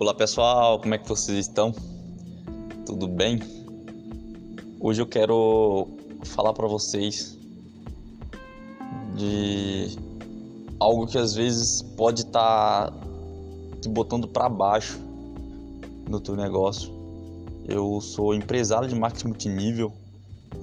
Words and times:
Olá 0.00 0.14
pessoal, 0.14 0.78
como 0.78 0.94
é 0.94 0.98
que 0.98 1.08
vocês 1.08 1.36
estão? 1.36 1.74
Tudo 2.86 3.08
bem? 3.08 3.40
Hoje 4.78 5.02
eu 5.02 5.06
quero 5.06 5.88
falar 6.22 6.52
para 6.52 6.68
vocês 6.68 7.36
de 9.16 9.98
algo 10.78 11.04
que 11.04 11.18
às 11.18 11.34
vezes 11.34 11.82
pode 11.96 12.20
estar 12.22 12.92
tá 12.92 12.96
te 13.82 13.88
botando 13.88 14.28
para 14.28 14.48
baixo 14.48 15.00
no 16.08 16.20
teu 16.20 16.36
negócio. 16.36 16.92
Eu 17.66 18.00
sou 18.00 18.32
empresário 18.32 18.88
de 18.88 18.94
marketing 18.94 19.26
multinível 19.26 19.92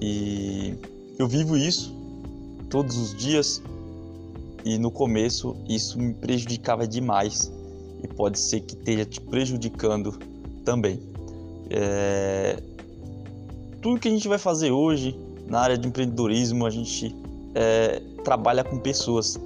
e 0.00 0.78
eu 1.18 1.28
vivo 1.28 1.58
isso 1.58 1.94
todos 2.70 2.96
os 2.96 3.14
dias 3.14 3.62
e 4.64 4.78
no 4.78 4.90
começo 4.90 5.54
isso 5.68 5.98
me 5.98 6.14
prejudicava 6.14 6.88
demais 6.88 7.52
e 8.02 8.08
pode 8.08 8.38
ser 8.38 8.60
que 8.60 8.74
esteja 8.74 9.04
te 9.04 9.20
prejudicando 9.20 10.18
também. 10.64 11.00
É... 11.70 12.62
Tudo 13.80 14.00
que 14.00 14.08
a 14.08 14.10
gente 14.10 14.28
vai 14.28 14.38
fazer 14.38 14.70
hoje 14.70 15.18
na 15.48 15.60
área 15.60 15.78
de 15.78 15.86
empreendedorismo, 15.86 16.66
a 16.66 16.70
gente 16.70 17.14
é, 17.54 18.02
trabalha 18.24 18.64
com 18.64 18.78
pessoas 18.78 19.38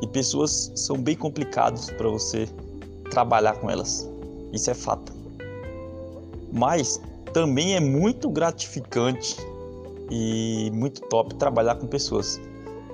e 0.00 0.06
pessoas 0.06 0.72
são 0.74 0.96
bem 0.96 1.16
complicadas 1.16 1.90
para 1.90 2.08
você 2.08 2.48
trabalhar 3.10 3.54
com 3.54 3.70
elas. 3.70 4.08
Isso 4.52 4.70
é 4.70 4.74
fato. 4.74 5.12
Mas 6.52 7.00
também 7.32 7.74
é 7.74 7.80
muito 7.80 8.28
gratificante 8.30 9.36
e 10.10 10.70
muito 10.72 11.00
top 11.02 11.34
trabalhar 11.34 11.74
com 11.76 11.86
pessoas. 11.86 12.40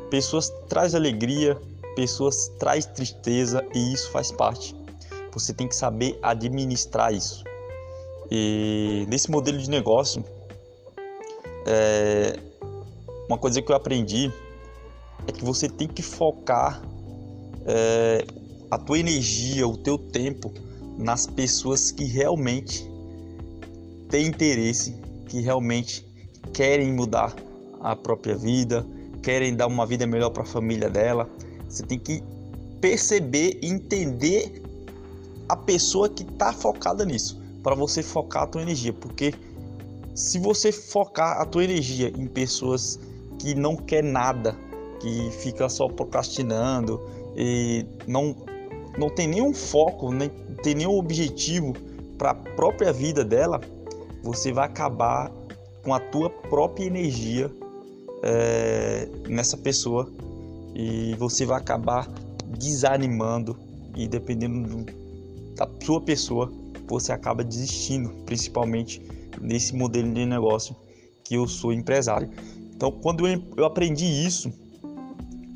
Pessoas 0.09 0.51
traz 0.69 0.95
alegria, 0.95 1.61
pessoas 1.95 2.49
traz 2.59 2.87
tristeza 2.87 3.65
e 3.75 3.93
isso 3.93 4.11
faz 4.11 4.31
parte. 4.31 4.75
Você 5.33 5.53
tem 5.53 5.69
que 5.69 5.77
saber 5.77 6.19
administrar 6.23 7.13
isso. 7.13 7.45
E 8.31 9.07
nesse 9.09 9.31
modelo 9.31 9.59
de 9.59 9.69
negócio, 9.69 10.25
é, 11.67 12.39
uma 13.29 13.39
coisa 13.39 13.61
que 13.63 13.71
eu 13.71 13.77
aprendi 13.77 14.33
é 15.27 15.33
que 15.33 15.45
você 15.45 15.69
tem 15.69 15.87
que 15.87 16.03
focar 16.03 16.83
é, 17.67 18.25
a 18.71 18.79
tua 18.79 18.99
energia, 18.99 19.67
o 19.67 19.77
teu 19.77 19.99
tempo 19.99 20.53
nas 20.97 21.27
pessoas 21.27 21.91
que 21.91 22.05
realmente 22.05 22.89
têm 24.09 24.27
interesse, 24.27 24.97
que 25.29 25.41
realmente 25.41 26.07
querem 26.53 26.93
mudar 26.93 27.35
a 27.81 27.97
própria 27.97 28.37
vida, 28.37 28.87
querem 29.23 29.55
dar 29.55 29.67
uma 29.67 29.87
vida 29.87 30.07
melhor 30.07 30.31
para 30.31 30.43
a 30.43 30.47
família 30.47 30.91
dela, 30.91 31.29
você 31.71 31.85
tem 31.85 31.99
que 31.99 32.23
perceber 32.81 33.59
e 33.63 33.69
entender 33.69 34.61
a 35.49 35.57
pessoa 35.57 36.09
que 36.09 36.23
está 36.23 36.53
focada 36.53 37.05
nisso, 37.05 37.41
para 37.63 37.75
você 37.75 38.03
focar 38.03 38.43
a 38.43 38.47
tua 38.47 38.63
energia, 38.63 38.93
porque 38.93 39.33
se 40.15 40.39
você 40.39 40.73
focar 40.73 41.41
a 41.41 41.47
tua 41.47 41.65
energia 41.65 42.09
em 42.09 42.27
pessoas 42.27 42.99
que 43.39 43.55
não 43.55 43.77
quer 43.77 44.03
nada, 44.03 44.57
que 45.01 45.31
fica 45.31 45.69
só 45.69 45.89
procrastinando 45.89 47.01
e 47.37 47.87
não 48.07 48.37
não 48.99 49.09
tem 49.09 49.29
nenhum 49.29 49.55
foco, 49.55 50.13
nem 50.13 50.29
tem 50.63 50.75
nenhum 50.75 50.99
objetivo 50.99 51.75
para 52.19 52.33
a 52.33 52.35
própria 52.35 52.93
vida 52.93 53.25
dela, 53.25 53.61
você 54.23 54.53
vai 54.53 54.67
acabar 54.67 55.31
com 55.83 55.95
a 55.95 56.01
tua 56.01 56.29
própria 56.29 56.85
energia 56.85 57.51
é, 58.23 59.09
nessa 59.29 59.57
pessoa 59.57 60.11
e 60.75 61.15
você 61.17 61.45
vai 61.45 61.59
acabar 61.59 62.09
desanimando 62.59 63.57
e 63.97 64.07
dependendo 64.07 64.85
da 65.57 65.69
sua 65.85 66.01
pessoa 66.01 66.53
você 66.87 67.13
acaba 67.13 67.45
desistindo, 67.45 68.11
principalmente 68.27 69.01
nesse 69.41 69.75
modelo 69.75 70.13
de 70.13 70.27
negócio 70.27 70.75
que 71.25 71.35
eu 71.35 71.47
sou 71.47 71.73
empresário. 71.73 72.29
Então, 72.75 72.91
quando 72.91 73.27
eu 73.27 73.65
aprendi 73.65 74.05
isso, 74.05 74.53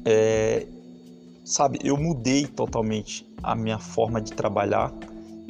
é, 0.04 0.66
sabe, 1.44 1.78
eu 1.82 1.96
mudei 1.96 2.46
totalmente 2.46 3.26
a 3.42 3.54
minha 3.54 3.78
forma 3.78 4.20
de 4.20 4.32
trabalhar 4.32 4.92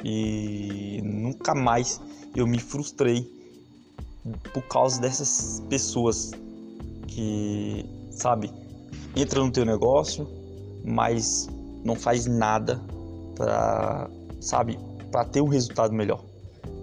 e 0.03 1.01
nunca 1.03 1.53
mais 1.53 2.01
eu 2.35 2.47
me 2.47 2.59
frustrei 2.59 3.29
por 4.53 4.63
causa 4.63 4.99
dessas 4.99 5.63
pessoas 5.69 6.31
que, 7.07 7.85
sabe, 8.11 8.51
entra 9.15 9.39
no 9.41 9.51
teu 9.51 9.65
negócio, 9.65 10.27
mas 10.83 11.49
não 11.83 11.95
faz 11.95 12.25
nada 12.25 12.81
para, 13.35 14.09
sabe, 14.41 14.77
para 15.11 15.25
ter 15.25 15.41
um 15.41 15.47
resultado 15.47 15.93
melhor. 15.93 16.23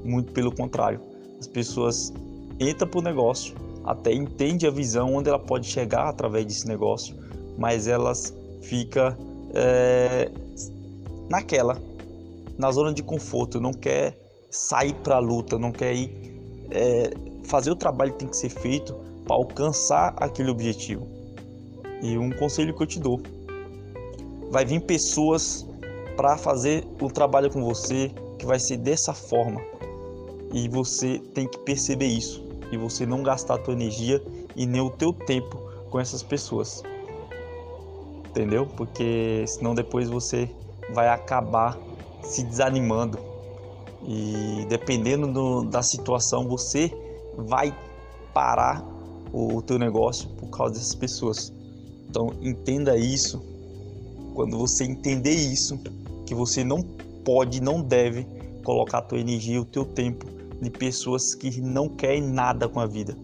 Muito 0.05 0.33
pelo 0.33 0.55
contrário, 0.55 1.01
as 1.39 1.47
pessoas 1.47 2.13
entram 2.59 2.89
para 2.89 3.01
o 3.01 3.03
negócio, 3.03 3.55
até 3.85 4.13
entende 4.13 4.67
a 4.67 4.71
visão 4.71 5.15
onde 5.15 5.29
ela 5.29 5.39
pode 5.39 5.67
chegar 5.67 6.09
através 6.09 6.47
desse 6.47 6.67
negócio, 6.67 7.17
mas 7.59 7.87
elas 7.87 8.35
fica 8.63 9.17
é, 9.55 10.31
naquela, 11.29 11.77
na 12.59 12.71
zona 12.71 12.93
de 12.93 13.03
conforto, 13.03 13.61
não 13.61 13.73
quer 13.73 14.19
sair 14.51 14.95
para 14.95 15.17
a 15.17 15.19
luta, 15.19 15.59
não 15.59 15.73
quer 15.73 15.95
ir 15.95 16.11
é, 16.71 17.11
fazer 17.45 17.71
o 17.71 17.77
trabalho 17.77 18.13
que 18.13 18.21
tem 18.21 18.29
que 18.29 18.37
ser 18.37 18.51
feito 18.51 18.95
para 19.25 19.35
alcançar 19.35 20.15
aquele 20.17 20.51
objetivo. 20.51 21.07
E 22.03 22.19
um 22.19 22.31
conselho 22.31 22.75
que 22.75 22.83
eu 22.83 22.87
te 22.87 22.99
dou: 22.99 23.21
vai 24.51 24.65
vir 24.65 24.81
pessoas 24.81 25.67
para 26.17 26.37
fazer 26.37 26.87
o 27.01 27.09
trabalho 27.09 27.51
com 27.51 27.65
você 27.65 28.11
que 28.39 28.45
vai 28.45 28.59
ser 28.59 28.77
dessa 28.77 29.15
forma. 29.15 29.61
E 30.53 30.69
você 30.69 31.19
tem 31.33 31.49
que 31.49 31.59
perceber 31.61 32.07
isso 32.07 32.45
e 32.71 32.77
você 32.77 33.07
não 33.07 33.23
gastar 33.23 33.55
a 33.55 33.59
tua 33.59 33.75
energia 33.75 34.23
e 34.57 34.67
nem 34.67 34.81
o 34.81 34.91
teu 34.91 35.13
tempo 35.13 35.57
com 35.91 36.01
essas 36.01 36.23
pessoas. 36.23 36.83
Entendeu? 38.27 38.67
Porque 38.67 39.45
senão 39.47 39.75
depois 39.75 40.09
você 40.09 40.51
vai 40.93 41.09
acabar 41.09 41.79
se 42.23 42.43
desanimando. 42.43 43.19
E 44.05 44.67
dependendo 44.69 45.27
do, 45.29 45.65
da 45.65 45.83
situação, 45.83 46.49
você 46.49 46.91
vai 47.37 47.77
parar 48.35 48.85
o 49.33 49.63
teu 49.63 49.79
negócio 49.79 50.29
por 50.31 50.49
causa 50.49 50.75
dessas 50.75 50.95
pessoas. 50.95 51.53
Então 52.13 52.31
entenda 52.43 52.95
isso. 52.95 53.43
Quando 54.35 54.59
você 54.59 54.85
entender 54.85 55.33
isso, 55.33 55.81
que 56.27 56.35
você 56.35 56.63
não 56.63 56.83
pode, 57.25 57.63
não 57.63 57.81
deve 57.81 58.27
colocar 58.63 58.99
a 58.99 59.03
tua 59.03 59.19
energia, 59.19 59.59
o 59.59 59.65
teu 59.65 59.87
tempo 59.87 60.27
de 60.61 60.69
pessoas 60.69 61.35
que 61.35 61.59
não 61.63 61.89
querem 61.89 62.21
nada 62.21 62.69
com 62.69 62.81
a 62.81 62.87
vida. 62.87 63.17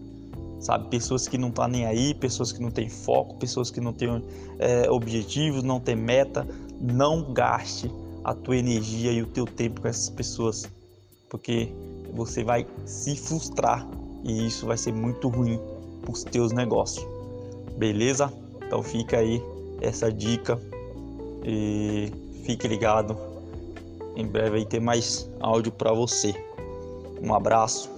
Sabe, 0.59 0.89
pessoas 0.89 1.27
que 1.27 1.37
não 1.37 1.49
estão 1.49 1.65
tá 1.65 1.71
nem 1.71 1.85
aí, 1.85 2.15
pessoas 2.15 2.51
que 2.51 2.59
não 2.59 2.71
têm 2.71 2.89
foco, 2.89 3.35
pessoas 3.35 3.69
que 3.69 3.79
não 3.79 3.93
têm 3.93 4.23
é, 4.57 4.89
objetivos, 4.89 5.61
não 5.61 5.79
têm 5.79 5.95
meta. 5.95 6.47
Não 6.81 7.31
gaste 7.31 7.91
a 8.23 8.33
tua 8.33 8.57
energia 8.57 9.11
e 9.11 9.21
o 9.21 9.27
teu 9.27 9.45
tempo 9.45 9.81
com 9.81 9.87
essas 9.87 10.09
pessoas, 10.09 10.67
porque 11.29 11.69
você 12.11 12.43
vai 12.43 12.65
se 12.85 13.15
frustrar 13.15 13.87
e 14.23 14.47
isso 14.47 14.65
vai 14.65 14.77
ser 14.77 14.93
muito 14.93 15.27
ruim 15.29 15.59
para 16.01 16.11
os 16.11 16.23
teus 16.23 16.51
negócios. 16.51 17.05
Beleza? 17.77 18.33
Então 18.69 18.83
fica 18.83 19.17
aí 19.17 19.41
essa 19.81 20.11
dica 20.11 20.59
e 21.43 22.11
fique 22.43 22.67
ligado. 22.67 23.17
Em 24.15 24.27
breve 24.27 24.57
aí 24.57 24.65
tem 24.65 24.79
mais 24.79 25.27
áudio 25.39 25.71
para 25.71 25.91
você. 25.91 26.35
Um 27.19 27.33
abraço. 27.33 27.89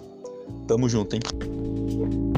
Tamo 0.67 0.87
junto, 0.87 1.17
hein? 1.17 2.30